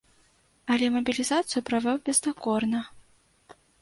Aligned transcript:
Але 0.75 0.87
мабілізацыю 0.95 1.61
правёў 1.71 1.99
бездакорна. 2.09 2.81